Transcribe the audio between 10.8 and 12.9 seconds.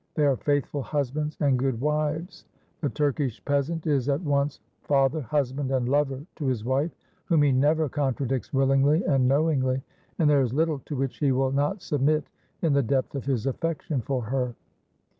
to which he will not submit in the